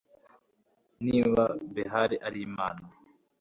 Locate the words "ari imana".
2.27-2.85